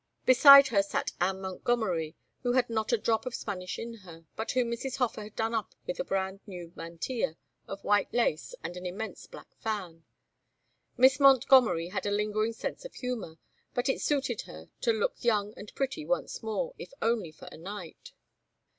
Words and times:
Beside 0.25 0.69
her 0.69 0.81
sat 0.81 1.11
Anne 1.21 1.41
Montgomery 1.41 2.15
who 2.41 2.53
had 2.53 2.71
not 2.71 2.91
a 2.91 2.97
drop 2.97 3.27
of 3.27 3.35
Spanish 3.35 3.77
in 3.77 3.97
her, 3.97 4.25
but 4.35 4.53
whom 4.53 4.71
Mrs. 4.71 4.95
Hofer 4.95 5.21
had 5.25 5.35
done 5.35 5.53
up 5.53 5.75
with 5.85 5.99
a 5.99 6.03
brand 6.03 6.39
new 6.47 6.71
mantilla 6.75 7.35
of 7.67 7.83
white 7.83 8.11
lace 8.11 8.55
and 8.63 8.75
an 8.75 8.87
immense 8.87 9.27
black 9.27 9.55
fan. 9.59 10.03
Miss 10.97 11.19
Montgomery 11.19 11.89
had 11.89 12.07
a 12.07 12.11
lingering 12.11 12.53
sense 12.53 12.83
of 12.83 12.95
humor, 12.95 13.37
but 13.75 13.89
it 13.89 14.01
suited 14.01 14.41
her 14.47 14.71
to 14.81 14.91
look 14.91 15.23
young 15.23 15.53
and 15.55 15.71
pretty 15.75 16.03
once 16.03 16.41
more, 16.41 16.73
if 16.79 16.95
only 17.03 17.31
for 17.31 17.45
a 17.51 17.57
night. 17.59 18.13